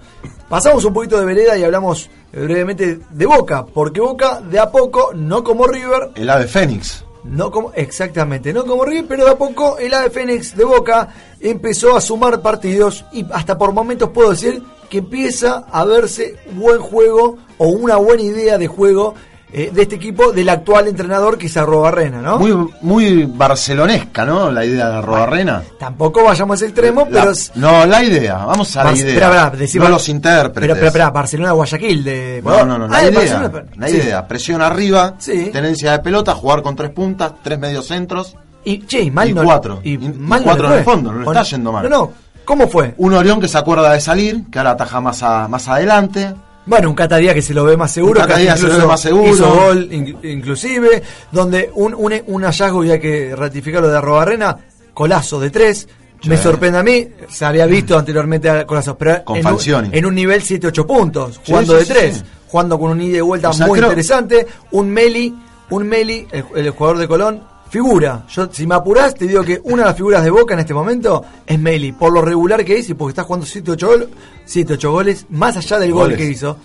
Pasamos 0.49 0.85
un 0.85 0.93
poquito 0.93 1.19
de 1.19 1.27
vereda 1.27 1.57
y 1.57 1.65
hablamos 1.65 2.09
brevemente 2.33 2.99
de 3.11 3.27
Boca, 3.27 3.65
porque 3.65 4.01
Boca 4.01 4.41
de 4.41 4.59
a 4.59 4.71
poco, 4.71 5.13
no 5.15 5.45
como 5.45 5.67
River, 5.67 6.11
El 6.15 6.31
ave 6.31 6.47
Fénix. 6.47 7.05
no 7.25 7.51
como, 7.51 7.73
exactamente, 7.75 8.53
no 8.53 8.65
como 8.65 8.85
River, 8.85 9.07
pero 9.09 9.25
de 9.25 9.31
a 9.33 9.39
poco 9.39 9.79
el 9.79 9.93
ave 9.93 10.11
Fénix 10.11 10.57
de 10.57 10.65
Boca 10.65 11.09
empezó 11.41 11.97
a 11.97 12.01
sumar 12.01 12.41
partidos 12.41 13.05
y 13.13 13.27
hasta 13.33 13.59
por 13.59 13.73
momentos 13.73 14.11
puedo 14.11 14.31
decir 14.31 14.63
que 14.89 14.99
empieza 14.99 15.65
a 15.71 15.85
verse 15.85 16.37
buen 16.53 16.79
juego 16.81 17.39
o 17.59 17.69
una 17.69 17.97
buena 17.97 18.23
idea 18.23 18.59
de 18.59 18.67
juego 18.67 19.15
eh, 19.57 19.71
de 19.73 19.83
este 19.83 19.95
equipo 19.95 20.33
del 20.33 20.49
actual 20.49 20.89
entrenador 20.89 21.39
que 21.39 21.47
es 21.47 21.57
Arrobarrena, 21.57 22.21
¿no? 22.21 22.39
Muy, 22.41 22.69
muy 22.81 23.25
barcelonesca, 23.25 24.25
¿no? 24.25 24.51
La 24.51 24.65
idea 24.65 24.89
de 24.89 24.97
Arrobarrena. 24.97 25.63
Tampoco 25.79 26.25
vayamos 26.25 26.55
a 26.55 26.57
ese 26.57 26.67
extremo, 26.73 27.07
La- 27.11 27.21
pero... 27.23 27.33
no, 27.55 27.87
la 27.87 28.03
idea, 28.03 28.37
vamos 28.45 28.77
a 28.77 28.85
la 28.85 28.93
idea. 28.93 29.15
espera, 29.15 29.53
decí- 29.53 29.79
no 29.79 29.89
los 29.89 30.09
intérpretes. 30.09 30.61
Pero, 30.61 30.75
pero, 30.75 30.87
espera, 30.89 31.11
Barcelona 31.11 31.53
Guayaquil 31.53 32.03
de 32.05 32.43
No, 32.45 32.65
no, 32.65 32.79
no, 32.79 32.89
la 32.89 32.99
Ah, 32.99 33.03
de 33.03 33.11
idea. 33.11 33.53
La 33.77 33.89
sí. 33.89 33.97
idea, 33.97 34.27
presión 34.29 34.61
arriba, 34.61 35.15
Sí. 35.19 35.51
tenencia 35.53 35.93
de 35.93 35.99
pelota, 36.01 36.35
jugar 36.35 36.63
con 36.63 36.75
tres 36.77 36.91
puntas, 36.91 37.33
tres 37.43 37.59
mediocentros. 37.59 38.37
Y, 38.65 38.81
che, 38.87 39.03
y 39.03 39.11
mal 39.11 39.29
Y 39.29 39.35
no- 39.35 39.45
cuatro. 39.45 39.81
Y, 39.85 39.97
mal 39.99 40.43
cuatro 40.43 40.67
en 40.73 40.79
el 40.79 40.85
fondo, 40.85 41.13
no 41.13 41.21
le 41.21 41.27
¿O 41.27 41.31
está 41.33 41.43
yendo 41.45 41.71
mal. 41.71 41.85
No, 41.85 41.89
no. 41.91 42.13
¿Cómo 42.45 42.69
fue? 42.69 42.95
Un 42.99 43.15
Orión 43.15 43.41
que 43.41 43.49
se 43.49 43.57
acuerda 43.57 43.91
de 43.93 44.01
salir, 44.01 44.45
que 44.51 44.59
ahora 44.59 44.73
ataja 44.73 45.01
más, 45.01 45.23
a- 45.23 45.49
más 45.49 45.67
adelante. 45.69 46.35
Bueno, 46.67 46.89
un 46.89 46.95
Catadía 46.95 47.35
que 47.35 47.43
se 47.43 47.53
lo 47.53 47.65
ve 47.65 47.77
más 47.77 47.93
seguro, 47.93 48.21
Un 48.21 48.27
Catadía 48.27 48.57
se 48.57 48.67
lo 48.69 48.79
ve 48.79 48.87
más 48.87 49.01
seguro. 49.01 49.31
hizo 49.35 49.55
gol 49.55 49.89
in- 49.93 50.17
inclusive, 50.23 51.03
donde 51.31 51.71
un, 51.75 51.95
un, 51.95 52.13
un 52.27 52.43
hallazgo, 52.45 52.85
y 52.85 52.91
hay 52.91 53.01
que 53.01 53.37
ratificarlo 53.37 53.89
de 53.89 53.99
Arrobarrena, 53.99 54.57
colazo 54.95 55.39
de 55.41 55.51
tres, 55.51 55.87
me 56.27 56.39
sorprende 56.39 56.79
a 56.79 56.83
mí, 56.83 57.07
se 57.29 57.45
había 57.45 57.67
visto 57.67 57.99
anteriormente 57.99 58.49
a 58.49 58.67
colazos, 58.67 58.97
pero 58.99 59.23
Con 59.25 59.37
en 59.37 59.45
un, 59.45 59.53
Falcioni. 59.53 59.89
en 59.93 60.07
un 60.07 60.15
nivel 60.15 60.41
7-8 60.43 60.87
puntos, 60.87 61.41
jugando 61.47 61.75
sí, 61.79 61.81
de 61.81 61.95
tres, 61.95 62.25
jugando 62.49 62.79
con 62.79 62.91
un 62.93 63.01
ida 63.03 63.19
y 63.19 63.21
vuelta 63.21 63.51
O 63.51 63.53
sea, 63.53 63.67
muy 63.67 63.79
creo- 63.79 63.91
interesante, 63.91 64.47
un 64.71 64.89
Meli, 64.89 65.35
un 65.69 65.87
Meli, 65.87 66.27
el, 66.33 66.45
el 66.57 66.71
jugador 66.71 66.97
de 66.99 67.09
Colón, 67.09 67.43
figura. 67.79 68.25
Yo, 68.29 68.49
si 68.53 68.69
me 68.69 68.77
apurás, 68.77 69.15
te 69.17 69.27
digo 69.27 69.43
que 69.43 69.61
una 69.65 69.83
de 69.83 69.89
las 69.89 69.97
figuras 69.97 70.23
de 70.23 70.31
Boca 70.31 70.55
en 70.55 70.61
este 70.61 70.73
momento 70.73 71.25
es 71.45 71.59
Meli, 71.59 71.91
por 71.91 72.13
lo 72.13 72.23
regular 72.23 72.65
que 72.65 72.79
es 72.79 72.89
y 72.89 72.95
porque 72.95 73.11
está 73.11 73.25
jugando 73.25 73.45
7-8 73.47 73.87
goles, 73.87 74.09
7-8 74.49 74.91
goles, 74.93 75.27
más 75.31 75.57
allá 75.57 75.81
del 75.81 75.91
gol 75.93 76.03
Goles. 76.05 76.19
que 76.19 76.25
hizo. 76.27 76.57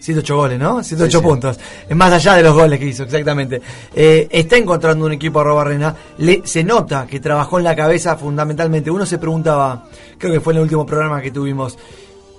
108 0.00 0.36
goles, 0.36 0.58
¿no? 0.58 0.82
108 0.82 1.10
Sí, 1.10 1.16
sí. 1.18 1.22
puntos. 1.22 1.58
Es 1.88 1.94
más 1.96 2.12
allá 2.12 2.34
de 2.34 2.42
los 2.42 2.54
goles 2.54 2.78
que 2.78 2.86
hizo, 2.86 3.02
exactamente. 3.04 3.60
Eh, 3.94 4.26
está 4.30 4.56
encontrando 4.56 5.04
un 5.06 5.12
equipo 5.12 5.40
a 5.40 5.44
Robarrena. 5.44 5.94
Le, 6.18 6.40
se 6.44 6.64
nota 6.64 7.06
que 7.06 7.20
trabajó 7.20 7.58
en 7.58 7.64
la 7.64 7.76
cabeza 7.76 8.16
fundamentalmente. 8.16 8.90
Uno 8.90 9.04
se 9.06 9.18
preguntaba, 9.18 9.84
creo 10.18 10.32
que 10.32 10.40
fue 10.40 10.52
en 10.54 10.58
el 10.58 10.62
último 10.64 10.84
programa 10.86 11.20
que 11.22 11.30
tuvimos, 11.30 11.78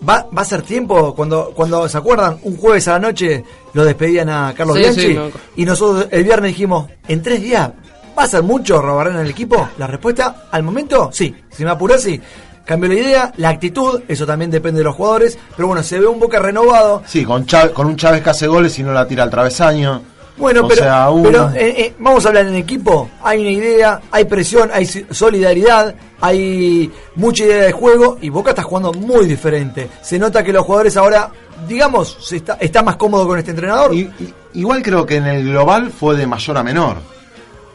¿va, 0.08 0.27
va 0.36 0.41
a 0.44 0.46
ser 0.46 0.62
tiempo? 0.63 1.13
Cuando, 1.15 1.51
cuando 1.55 1.88
se 1.89 1.98
acuerdan, 1.98 2.38
un 2.44 2.58
jueves 2.58 2.88
a 2.88 2.94
la 2.94 3.00
noche 3.00 3.44
lo 3.74 3.84
despedían 3.86 4.29
a 4.29 4.53
Carlos 4.55 4.75
Sí, 4.77 4.82
Bianchi. 4.84 5.01
sí, 5.01 5.13
no. 5.15 5.29
Y 5.55 5.65
nosotros 5.65 6.08
el 6.12 6.24
viernes 6.24 6.50
dijimos, 6.51 6.88
en 7.08 7.22
tres 7.24 7.41
días, 7.41 7.72
¿va 8.17 8.24
a 8.24 8.27
ser 8.27 8.43
mucho 8.43 8.81
Robarrena 8.81 9.19
en 9.19 9.25
el 9.25 9.31
equipo? 9.31 9.69
La 9.77 9.88
respuesta, 9.88 10.45
al 10.51 10.63
momento, 10.63 11.10
sí. 11.12 11.36
Si 11.50 11.63
me 11.63 11.72
apurás, 11.72 12.01
sí. 12.01 12.19
Cambió 12.65 12.89
la 12.89 12.95
idea, 12.95 13.34
la 13.38 13.50
actitud, 13.50 14.01
eso 14.07 14.25
también 14.25 14.50
depende 14.50 14.79
de 14.79 14.86
los 14.86 14.95
jugadores. 14.95 15.38
Pero 15.55 15.67
bueno, 15.67 15.84
se 15.84 16.00
ve 16.00 16.07
un 16.07 16.19
Boca 16.19 16.39
renovado. 16.39 17.03
Sí, 17.05 17.24
con, 17.24 17.45
Chávez- 17.45 17.74
con 17.74 17.86
un 17.88 17.95
Chávez 17.95 18.24
que 18.24 18.29
hace 18.31 18.48
goles 18.48 18.77
y 18.79 18.84
no 18.84 18.91
la 18.91 19.07
tira 19.07 19.24
al 19.24 19.29
travesaño. 19.29 20.01
Bueno, 20.38 20.65
O 20.65 20.67
pero, 20.67 20.81
sea, 20.81 21.10
un- 21.12 21.24
pero 21.24 21.50
eh, 21.51 21.75
eh, 21.77 21.93
vamos 22.00 22.25
a 22.25 22.29
hablar 22.29 22.48
en 22.48 22.55
equipo. 22.55 23.10
Hay 23.24 23.39
una 23.39 23.51
idea, 23.51 24.01
hay 24.12 24.25
presión, 24.25 24.69
hay 24.74 24.86
solidaridad, 24.86 25.95
hay 26.19 26.91
mucha 27.15 27.43
idea 27.45 27.63
de 27.65 27.72
juego 27.72 28.17
y 28.22 28.29
Boca 28.29 28.50
está 28.50 28.63
jugando 28.63 28.91
muy 28.93 29.27
diferente. 29.27 29.89
Se 30.01 30.17
nota 30.19 30.43
que 30.43 30.51
los 30.51 30.65
jugadores 30.65 30.98
ahora, 30.98 31.29
digamos, 31.67 32.17
se 32.22 32.38
está, 32.38 32.57
está 32.60 32.84
más 32.84 32.95
cómodo 32.98 33.27
con 33.27 33.38
este 33.39 33.51
entrenador. 33.51 33.93
Y- 33.93 34.01
y- 34.19 34.34
igual 34.55 34.81
creo 34.81 35.05
que 35.05 35.17
en 35.17 35.27
el 35.27 35.50
global 35.50 35.91
fue 35.91 36.17
de 36.17 36.27
mayor 36.27 36.57
a 36.57 36.63
menor. 36.63 36.98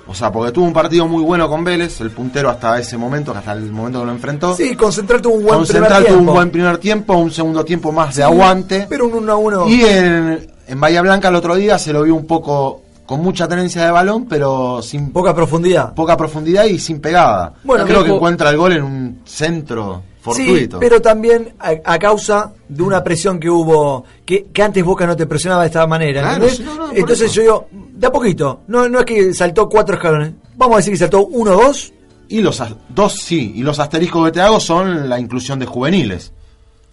O 0.07 0.15
sea, 0.15 0.33
porque 0.33 0.51
tuvo 0.53 0.65
un 0.67 0.73
partido 0.73 1.07
muy 1.07 1.23
bueno 1.23 1.49
con 1.49 1.63
Vélez, 1.63 2.01
el 2.01 2.11
puntero 2.11 2.51
hasta 2.51 2.79
ese 2.81 2.97
momento, 2.97 3.33
hasta 3.33 3.53
el 3.53 3.71
momento 3.71 4.01
que 4.01 4.07
lo 4.07 4.13
enfrentó. 4.13 4.57
sí, 4.57 4.75
concentrarte 4.75 5.29
un 5.29 5.43
buen 5.45 5.59
Con 5.59 5.67
primer 5.69 5.89
tuvo 5.93 6.01
tiempo. 6.03 6.19
un 6.21 6.27
buen 6.27 6.51
primer 6.51 6.79
tiempo, 6.79 7.15
un 7.17 7.31
segundo 7.31 7.65
tiempo 7.65 7.93
más 7.93 8.09
de 8.09 8.15
Sí, 8.15 8.23
aguante. 8.23 8.87
Pero 8.89 9.07
un 9.07 9.15
1 9.15 9.33
a 9.33 9.37
1. 9.37 9.69
Y 9.69 9.83
en, 9.85 10.51
en 10.67 10.81
Bahía 10.81 11.03
Blanca 11.03 11.29
el 11.29 11.37
otro 11.37 11.55
día 11.55 11.79
se 11.79 11.93
lo 11.93 12.03
vio 12.03 12.15
un 12.17 12.27
poco 12.27 12.83
con 13.07 13.21
mucha 13.23 13.47
tenencia 13.49 13.85
de 13.85 13.91
balón, 13.91 14.27
pero 14.27 14.83
sin 14.83 15.13
Poca 15.13 15.35
profundidad. 15.35 15.95
poca 15.95 16.17
profundidad 16.17 16.65
y 16.65 16.79
sin 16.79 17.01
pegada. 17.01 17.55
Bueno, 17.65 17.85
creo 17.85 18.03
que 18.05 18.11
encuentra 18.15 18.51
el 18.51 18.57
gol 18.57 18.73
en 18.73 18.83
un 18.85 19.21
centro 19.25 20.03
fortuito. 20.21 20.77
Sí, 20.77 20.81
pero 20.81 21.01
también 21.01 21.55
a, 21.59 21.73
a 21.85 21.99
causa 21.99 22.53
de 22.69 22.83
una 22.83 23.03
presión 23.03 23.41
que 23.41 23.49
hubo, 23.51 24.05
que, 24.25 24.47
que 24.53 24.63
antes 24.63 24.85
Boca 24.85 25.07
no 25.07 25.17
te 25.17 25.27
presionaba 25.27 25.63
de 25.63 25.69
esta 25.69 25.87
manera. 25.89 26.21
Claro, 26.37 26.47
Entonces 26.95 27.27
eso. 27.31 27.35
yo 27.35 27.43
digo, 27.43 27.69
de 28.01 28.07
a 28.07 28.13
poquito, 28.13 28.61
no, 28.69 28.89
no 28.89 29.01
es 29.01 29.05
que 29.05 29.35
saltó 29.35 29.69
cuatro 29.69 29.97
escalones, 29.97 30.33
vamos 30.57 30.75
a 30.75 30.77
decir 30.79 30.93
que 30.95 30.99
saltó 30.99 31.27
uno 31.27 31.53
o 31.53 31.63
dos, 31.65 31.93
Y 32.29 32.41
los 32.41 32.63
dos 32.89 33.13
sí, 33.15 33.53
y 33.57 33.63
los 33.63 33.79
asteriscos 33.79 34.25
que 34.27 34.33
te 34.33 34.41
hago 34.41 34.59
son 34.61 35.09
la 35.09 35.19
inclusión 35.19 35.59
de 35.59 35.67
juveniles. 35.67 36.33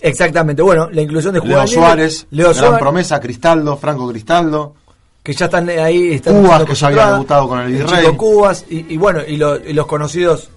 exactamente, 0.02 0.62
bueno, 0.62 0.90
la 0.92 1.02
inclusión 1.02 1.34
de 1.34 1.40
Leo 1.40 1.48
juveniles, 1.60 1.74
Suárez, 1.74 2.28
Leo 2.32 2.48
gran 2.50 2.56
Suárez, 2.60 2.80
promesa, 2.80 3.20
Cristaldo, 3.20 3.78
Franco 3.78 4.10
Cristaldo. 4.10 4.76
que 5.24 5.34
ya 5.34 5.46
están 5.46 5.70
ahí, 5.70 6.14
están 6.14 6.42
Cubas, 6.42 6.64
que 6.66 6.74
ya 6.76 6.88
había 6.88 7.12
debutado 7.12 7.48
con 7.50 7.60
el 7.60 7.72
Virrey. 7.72 8.02
chico 8.02 8.18
Cubas, 8.18 8.66
y, 8.70 8.94
y 8.94 8.98
bueno, 8.98 9.22
y, 9.28 9.36
lo- 9.38 9.58
y 9.58 9.74
los 9.74 9.86
conocidos, 9.86 10.50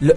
lo- 0.00 0.14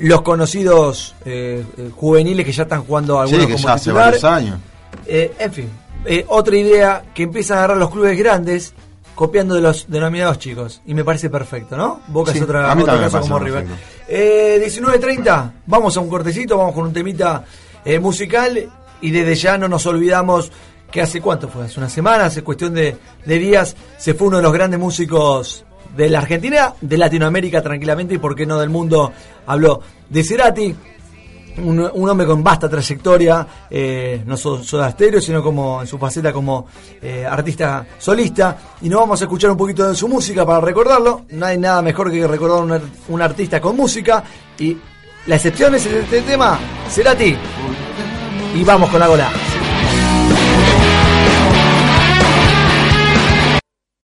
los 0.00 0.22
conocidos 0.22 1.14
eh, 1.24 1.64
eh, 1.76 1.90
juveniles 1.94 2.44
que 2.44 2.52
ya 2.52 2.64
están 2.64 2.82
jugando 2.84 3.20
algunos 3.20 3.40
Sí, 3.42 3.46
que 3.46 3.52
como 3.54 3.64
ya 3.68 3.72
hace 3.74 3.84
titular. 3.84 4.04
varios 4.06 4.24
años. 4.24 4.58
Eh, 5.06 5.32
en 5.38 5.52
fin, 5.52 5.68
eh, 6.06 6.24
otra 6.28 6.56
idea 6.56 7.04
que 7.14 7.24
empiezan 7.24 7.56
a 7.56 7.60
agarrar 7.60 7.78
los 7.78 7.90
clubes 7.90 8.18
grandes 8.18 8.74
copiando 9.14 9.54
de 9.54 9.62
los 9.62 9.86
denominados 9.88 10.38
chicos. 10.38 10.82
Y 10.86 10.94
me 10.94 11.04
parece 11.04 11.30
perfecto, 11.30 11.76
¿no? 11.76 12.00
Boca 12.08 12.32
Sí, 12.32 12.38
es 12.38 12.44
otra, 12.44 12.70
a 12.70 12.74
mí 12.74 12.82
otro 12.82 12.94
también 12.94 13.12
me 13.12 13.12
caso 13.12 13.28
como 13.28 13.38
River. 13.38 13.66
Eh, 14.06 14.62
19.30, 14.64 15.52
vamos 15.66 15.96
a 15.96 16.00
un 16.00 16.08
cortecito, 16.08 16.56
vamos 16.56 16.74
con 16.74 16.84
un 16.84 16.92
temita 16.92 17.44
eh, 17.84 17.98
musical. 17.98 18.70
Y 19.00 19.10
desde 19.10 19.34
ya 19.34 19.58
no 19.58 19.68
nos 19.68 19.84
olvidamos 19.86 20.50
que 20.90 21.02
hace 21.02 21.20
cuánto 21.20 21.48
fue, 21.48 21.64
hace 21.64 21.78
una 21.80 21.88
semana, 21.88 22.26
hace 22.26 22.42
cuestión 22.42 22.72
de, 22.72 22.96
de 23.24 23.38
días, 23.38 23.76
se 23.98 24.14
fue 24.14 24.28
uno 24.28 24.36
de 24.38 24.42
los 24.42 24.52
grandes 24.52 24.78
músicos 24.80 25.64
de 25.96 26.08
la 26.08 26.18
Argentina, 26.18 26.74
de 26.80 26.98
Latinoamérica 26.98 27.62
tranquilamente 27.62 28.14
y 28.14 28.18
por 28.18 28.34
qué 28.34 28.46
no 28.46 28.58
del 28.58 28.70
mundo. 28.70 29.12
Habló 29.46 29.80
de 30.08 30.24
Cerati, 30.24 30.74
un, 31.58 32.08
hombre 32.08 32.26
con 32.26 32.42
vasta 32.42 32.68
trayectoria, 32.68 33.46
eh, 33.70 34.22
no 34.26 34.36
solo 34.36 34.62
Soda 34.62 34.90
Stereo, 34.90 35.20
sino 35.20 35.42
como 35.42 35.80
en 35.80 35.86
su 35.86 35.98
faceta 35.98 36.32
como 36.32 36.66
eh, 37.00 37.24
artista 37.24 37.86
solista. 37.98 38.56
Y 38.82 38.88
nos 38.88 39.00
vamos 39.00 39.20
a 39.20 39.24
escuchar 39.24 39.50
un 39.50 39.56
poquito 39.56 39.88
de 39.88 39.94
su 39.94 40.08
música 40.08 40.44
para 40.44 40.60
recordarlo. 40.60 41.22
No 41.30 41.46
hay 41.46 41.58
nada 41.58 41.82
mejor 41.82 42.10
que 42.10 42.26
recordar 42.26 42.62
un, 42.62 42.90
un 43.08 43.22
artista 43.22 43.60
con 43.60 43.76
música. 43.76 44.22
Y 44.58 44.76
la 45.26 45.36
excepción 45.36 45.74
es 45.74 45.86
este 45.86 46.22
tema, 46.22 46.58
Cerati. 46.88 47.36
Y 48.54 48.64
vamos 48.64 48.90
con 48.90 49.00
la 49.00 49.08
gola. 49.08 49.55